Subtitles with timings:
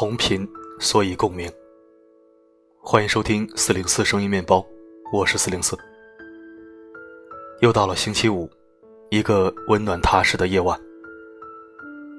[0.00, 0.48] 同频，
[0.78, 1.46] 所以共鸣。
[2.80, 4.66] 欢迎收听四零四声音面包，
[5.12, 5.76] 我是四零四。
[7.60, 8.48] 又到了星期五，
[9.10, 10.80] 一个温暖踏实的夜晚。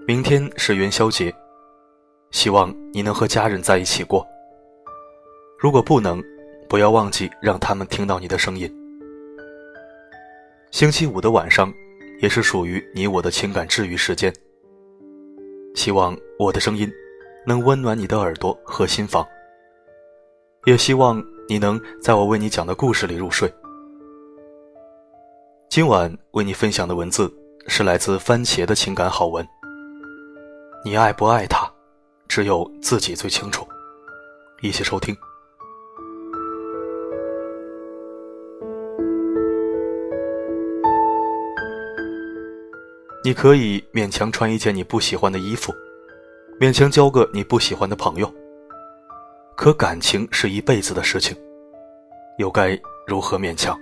[0.06, 1.34] 明天是元宵节，
[2.30, 4.24] 希望你能和家人在一起过。
[5.58, 6.24] 如果不能，
[6.70, 8.72] 不要忘记让他们听到你的声音。
[10.70, 11.74] 星期五的晚上，
[12.22, 14.32] 也是属于你我的情感治愈时间。
[15.74, 16.88] 希望我的声音
[17.44, 19.26] 能温暖你的耳朵和心房，
[20.66, 23.52] 也希望你能在我为你讲的故事里入睡。
[25.68, 27.32] 今晚为你分享的文字
[27.68, 29.48] 是来自番茄的情感好文。
[30.86, 31.68] 你爱不爱他，
[32.28, 33.68] 只有自己最清楚。
[34.62, 35.16] 一起收听。
[43.24, 45.74] 你可以勉强穿一件你不喜欢的衣服，
[46.62, 48.32] 勉强交个你不喜欢的朋友。
[49.58, 51.36] 可感情是一辈子的事情，
[52.38, 53.76] 又该如何勉强？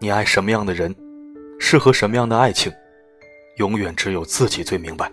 [0.00, 0.92] 你爱什么样的人，
[1.60, 2.72] 适合什么样的爱情，
[3.58, 5.08] 永远只有自己最明白。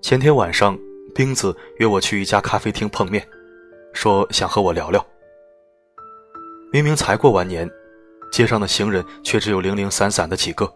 [0.00, 0.78] 前天晚上，
[1.12, 3.26] 冰子约我去一家咖啡厅碰面，
[3.92, 5.04] 说想和我聊聊。
[6.72, 7.68] 明明才过完年。
[8.30, 10.72] 街上的行人却只有零零散散的几个，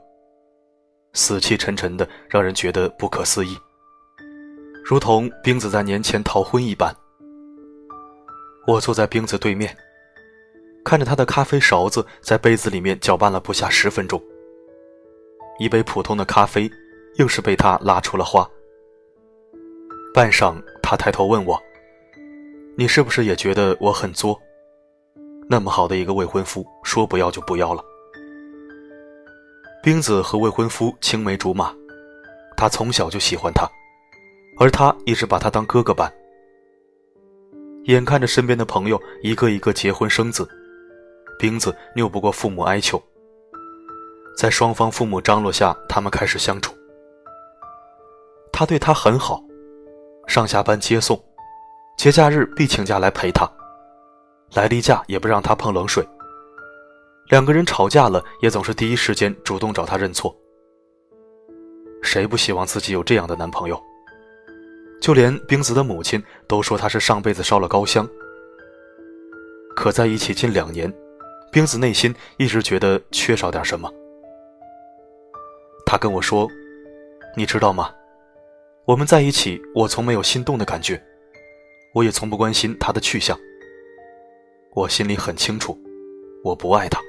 [1.14, 3.56] 死气沉沉的，让人觉得不可思议，
[4.84, 6.94] 如同冰子在年前逃婚一般。
[8.66, 9.77] 我坐在冰子对面，
[10.84, 14.22] 看着他的咖啡勺子在杯子里面搅拌了不下十分钟，
[15.58, 16.70] 一杯普通的咖啡，
[17.18, 18.48] 硬是被他拉出了花。
[20.14, 21.60] 半晌，他抬头问我
[22.77, 24.40] ：“你是不是也觉得我很作？”
[25.48, 27.84] 那么好的一个未婚夫，说不要就不要了。
[29.83, 31.75] 冰子和未婚夫青梅竹马，
[32.56, 33.69] 他从小就喜欢他，
[34.56, 36.08] 而他一直把他当哥哥般。
[37.86, 40.48] 眼看着身边的朋友一个一个结婚生子，
[41.36, 43.02] 冰子拗不过父母哀求，
[44.36, 46.73] 在双方父母张罗下，他们开始相处。
[48.52, 49.42] 他对他很好，
[50.28, 51.20] 上下班接送，
[51.96, 53.51] 节假日必请假来陪他。
[54.55, 56.07] 来例假也不让他碰冷水。
[57.28, 60.36] 两个人吵架了，也总是第一时间主动找他认错。
[62.02, 63.80] 谁不希望自己有这样的男朋友？
[65.00, 68.06] 就连冰子的母亲都说他是上辈子烧了高香。
[69.74, 70.92] 可在一起近两年，
[71.50, 73.90] 冰子内心一直觉得缺少点什么。
[75.86, 76.48] 他跟我说
[77.36, 77.90] ：“你知道吗？
[78.84, 81.02] 我们在一起，我从没有心动的感觉，
[81.94, 83.39] 我也从不关心他的去向。”
[84.74, 85.78] 我心里很清楚，
[86.44, 87.00] 我不爱他。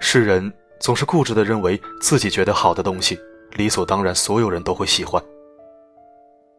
[0.00, 3.18] 世人总是固执的认为自己觉得好的东西，
[3.56, 5.22] 理所当然所有人都会喜欢。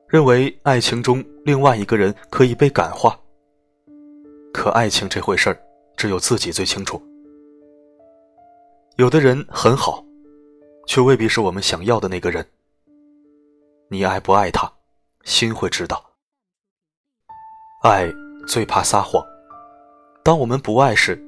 [0.08, 3.20] 认为爱情中另外一个人可以被感化。
[4.54, 5.60] 可爱情这回事儿，
[5.96, 7.02] 只有自己最清楚。
[8.98, 10.04] 有的人很好，
[10.88, 12.46] 却未必是我们想要的那个人。
[13.90, 14.72] 你爱不爱他，
[15.24, 16.04] 心会知道。
[17.84, 18.12] 爱。
[18.48, 19.24] 最怕撒谎。
[20.24, 21.22] 当我们不爱时，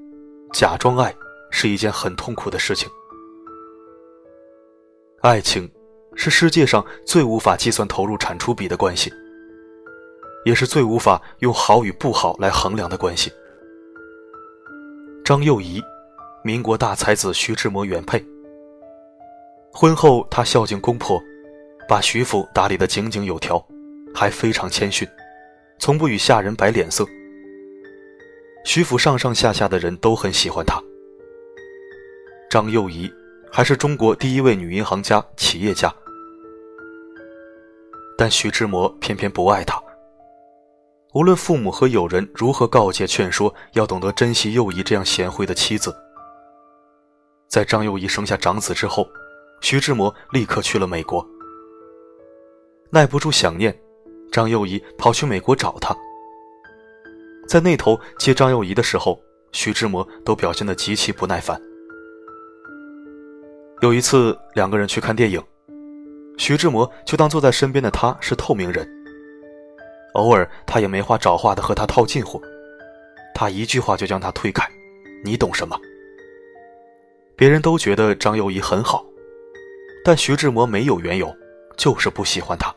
[0.52, 1.14] 假装爱
[1.52, 2.90] 是一件很痛苦的事情。
[5.22, 5.72] 爱情
[6.16, 9.14] 是世界上最无法计算投入产出比的关系，
[10.46, 13.32] 也是最无法用好与不好来衡量的关系。
[15.24, 15.80] 张幼仪，
[16.44, 18.26] 民国大才子徐志摩原配。
[19.72, 21.22] 婚后，她孝敬公婆，
[21.88, 23.64] 把徐府打理得井井有条，
[24.14, 25.08] 还非常谦逊。
[25.80, 27.06] 从不与下人摆脸色。
[28.66, 30.82] 徐府上上下下的人都很喜欢她。
[32.52, 33.10] 张幼仪
[33.50, 35.90] 还是中国第一位女银行家、企业家，
[38.18, 39.82] 但徐志摩偏偏不爱她。
[41.14, 45.96] 无论父母和友人如何告诫劝说，要懂得珍惜幼仪这样贤惠的妻子。
[47.48, 49.08] 在张幼仪生下长子之后，
[49.62, 51.26] 徐志摩立刻去了美国，
[52.90, 53.74] 耐不住想念。
[54.30, 55.96] 张幼仪跑去美国找他，
[57.48, 59.18] 在那头接张幼仪的时候，
[59.54, 61.58] 徐志摩都表现得极其不耐烦。
[63.82, 65.44] 有一次，两个人去看电影，
[66.38, 68.88] 徐志摩就当坐在身边的他是透明人，
[70.14, 72.40] 偶尔他也没话找话的和他套近乎，
[73.34, 74.70] 他一句话就将他推开，
[75.26, 75.76] 你懂什么？
[77.36, 79.04] 别人都觉得张幼仪很好，
[80.06, 81.36] 但徐志摩没有缘由，
[81.76, 82.72] 就是不喜欢他。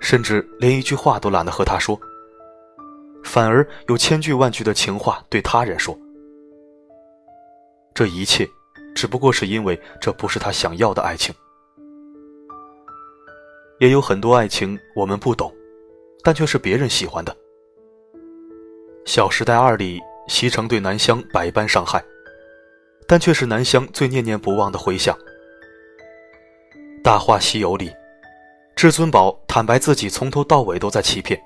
[0.00, 2.00] 甚至连一句话都懒得和他说，
[3.22, 5.94] 反而有千句万句的情话对他人说。
[7.92, 8.48] 这一切，
[8.94, 11.34] 只不过是因为这不是他想要的爱情。
[13.78, 15.52] 也有很多爱情我们不懂，
[16.22, 17.32] 但却是别人喜欢的。
[19.04, 22.00] 《小时代二》里，西城对南湘百般伤害，
[23.08, 25.16] 但却是南湘最念念不忘的回响。
[27.02, 27.90] 《大话西游》里，
[28.76, 31.40] 至尊宝坦白自己从头到尾都在欺骗，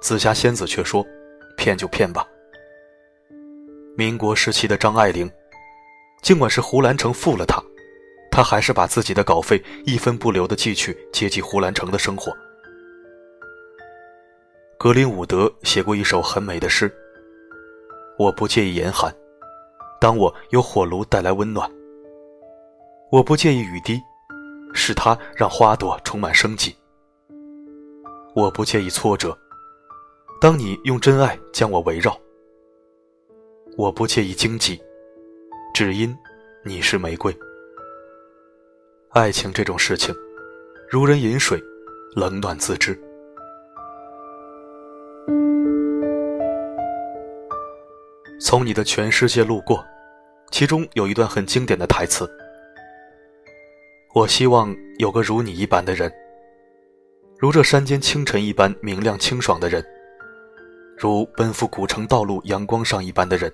[0.00, 1.06] 紫霞仙子却说
[1.56, 2.26] ：“骗就骗吧。”
[3.96, 5.30] 民国时期的张爱玲，
[6.22, 7.62] 尽管是胡兰成负了她。
[8.30, 12.32] 他还是把自己的稿费一分不留地寄去接济胡兰成的生活。
[14.78, 16.88] 格林伍德写过一首很美的诗
[18.16, 19.12] ：“我不介意严寒，
[20.00, 21.68] 当我有火炉带来温暖；
[23.10, 24.00] 我不介意雨滴，
[24.72, 26.70] 是它让花朵充满生机；
[28.36, 29.36] 我不介意挫折，
[30.40, 32.12] 当你用真爱将我围绕；
[33.76, 34.80] 我不介意荆棘，
[35.74, 36.16] 只因
[36.64, 37.36] 你是玫瑰。”
[39.10, 40.14] 爱情这种事情，
[40.90, 41.62] 如人饮水，
[42.14, 42.98] 冷暖自知。
[48.40, 49.84] 从你的全世界路过，
[50.50, 52.30] 其中有一段很经典的台词
[54.14, 56.12] ：“我希望有个如你一般的人，
[57.38, 59.84] 如这山间清晨一般明亮清爽的人，
[60.96, 63.52] 如奔赴古城道路阳光上一般的人，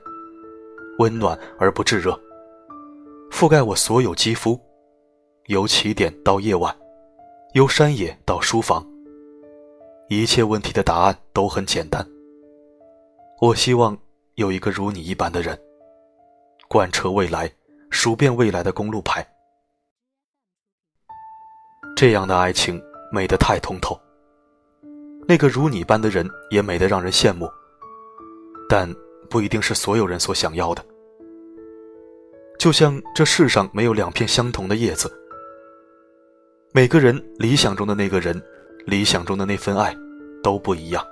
[0.99, 2.19] 温暖而不炙热，
[3.31, 4.61] 覆盖我所有肌肤。”
[5.49, 6.75] 由起点到夜晚，
[7.53, 8.83] 由山野到书房，
[10.09, 12.03] 一切问题的答案都很简单。
[13.43, 13.95] 我希望
[14.37, 15.59] 有一个如你一般的人，
[16.67, 17.53] 贯彻未来，
[17.91, 19.23] 数遍未来的公路牌。
[21.95, 22.83] 这样的爱情
[23.13, 24.01] 美得太通透。
[25.29, 27.47] 那个如你般的人也美得让人羡慕，
[28.67, 28.91] 但
[29.29, 30.85] 不一定是所有人所想要的。
[32.59, 35.13] 就像这世上没有两片相同的叶子。
[36.73, 38.41] 每个人理想中的那个人，
[38.87, 39.95] 理想中的那份爱，
[40.43, 41.05] 都不一样。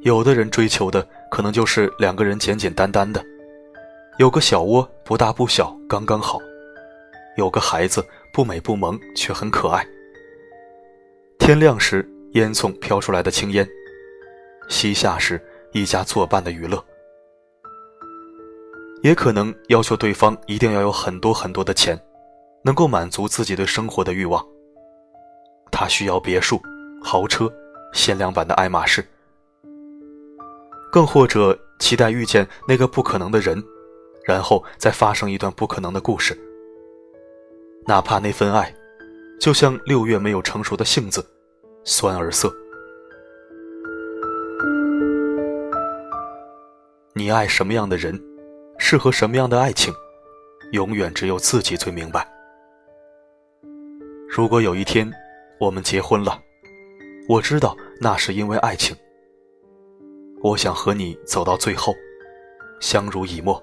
[0.00, 3.24] 有的人追求的可能就是两个人简简单单的，
[4.18, 6.40] 有个小窝不大不小刚刚好，
[7.36, 9.86] 有个孩子不美不萌却很可爱。
[11.38, 13.68] 天亮时烟囱飘出来的青烟，
[14.68, 15.40] 西下时
[15.72, 16.82] 一家作伴的娱乐。
[19.02, 22.00] 也可能要求对方一定要有很多很多的钱。
[22.64, 24.40] 能够满足自己对生活的欲望。
[25.72, 26.62] 他需要别墅、
[27.02, 27.52] 豪车、
[27.92, 29.04] 限量版的爱马仕，
[30.92, 33.60] 更或者期待遇见那个不可能的人，
[34.24, 36.38] 然后再发生一段不可能的故事。
[37.84, 38.72] 哪怕那份爱，
[39.40, 41.26] 就像六月没有成熟的杏子，
[41.82, 42.54] 酸而涩。
[47.22, 48.20] 你爱什么样的人，
[48.78, 49.94] 适合什么样的爱情，
[50.72, 52.28] 永远只有自己最明白。
[54.28, 55.08] 如果有一天
[55.60, 56.42] 我们结婚了，
[57.28, 58.96] 我知道那是因为爱情。
[60.40, 61.94] 我想和你走到最后，
[62.80, 63.62] 相濡以沫，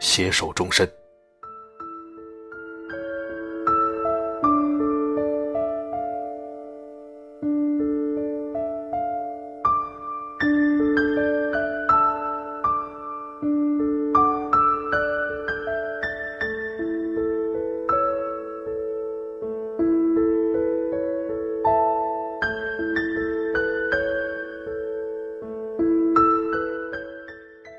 [0.00, 0.88] 携手终身。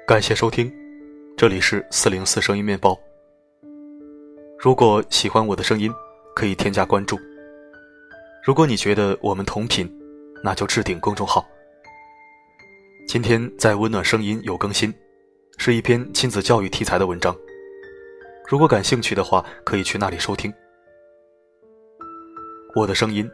[0.05, 0.69] 感谢收听，
[1.37, 2.99] 这里是四零四声音面包。
[4.59, 5.89] 如果喜欢我的声音，
[6.35, 7.17] 可以添加关注。
[8.43, 9.89] 如果你觉得我们同频，
[10.43, 11.45] 那就置顶公众号。
[13.07, 14.93] 今天在温暖声音有更新，
[15.57, 17.33] 是一篇亲子教育题材的文章。
[18.45, 20.53] 如果感兴趣的话，可以去那里收听。
[22.75, 23.25] 我的声音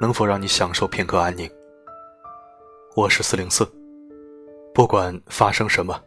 [0.00, 1.46] 能否让你享受片刻安宁？
[2.96, 3.68] 我是四零四，
[4.76, 5.98] 不管发生什么。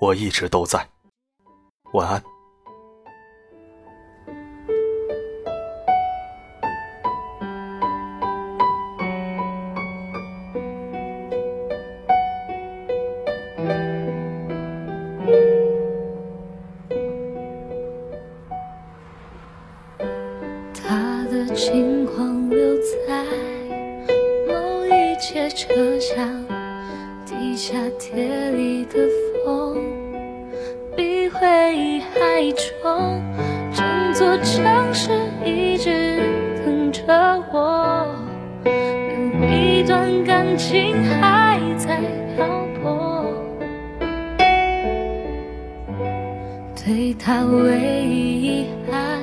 [0.00, 0.84] 我一直都在，
[1.92, 2.20] 晚安。
[32.40, 33.20] 一种
[33.72, 35.10] 整座城市
[35.44, 36.22] 一直
[36.64, 37.02] 等着
[37.52, 38.06] 我
[38.64, 42.00] 有一段感情还在
[42.36, 42.46] 漂
[42.80, 43.24] 泊。
[46.76, 49.20] 对他唯一遗憾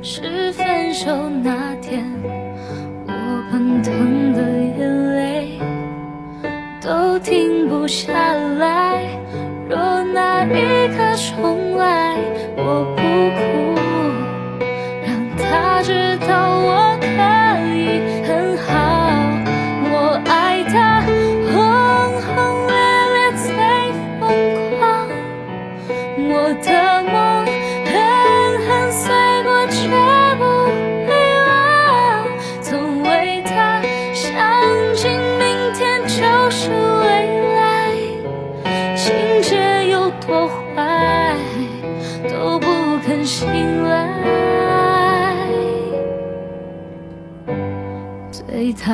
[0.00, 2.04] 是分手那天
[3.08, 3.12] 我
[3.50, 4.40] 奔腾的
[4.78, 5.58] 眼泪
[6.80, 8.12] 都停不下
[8.58, 8.85] 来。
[10.56, 12.16] 一刻重来
[12.56, 13.02] 我不
[13.36, 13.55] 哭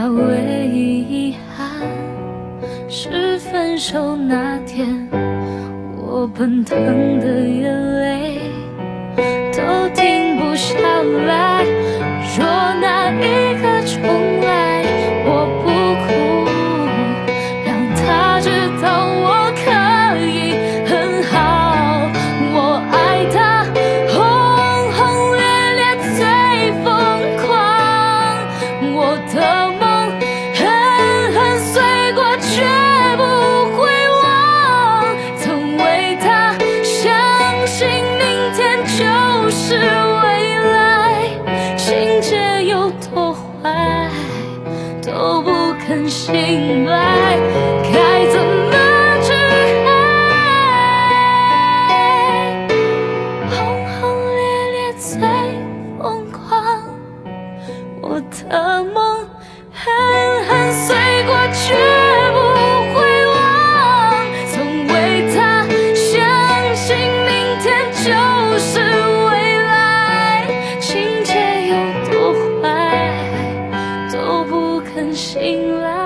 [0.09, 1.87] 唯一遗憾
[2.89, 5.09] 是分手那天
[5.97, 6.79] 我奔腾
[7.21, 8.39] 的眼泪
[9.53, 10.75] 都停不下
[11.27, 11.93] 来。
[12.35, 12.47] 若
[12.81, 14.83] 那一刻重来
[75.15, 76.02] 醒来。